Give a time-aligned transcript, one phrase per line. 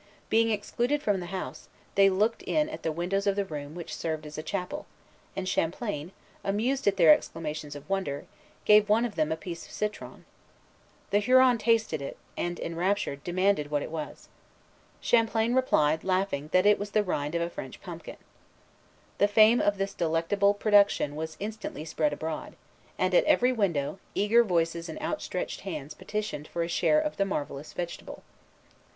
[0.31, 3.95] Being excluded from the house, they looked in at the windows of the room which
[3.95, 4.87] served as a chapel;
[5.35, 6.11] and Champlain,
[6.43, 8.25] amused at their exclamations of wonder,
[8.65, 10.25] gave one of them a piece of citron.
[11.11, 14.27] The Huron tasted it, and, enraptured, demanded what it was.
[15.01, 18.17] Champlain replied, laughing, that it was the rind of a French pumpkin.
[19.19, 22.55] The fame of this delectable production was instantly spread abroad;
[22.97, 27.23] and, at every window, eager voices and outstretched hands petitioned for a share of the
[27.25, 28.23] marvellous vegetable.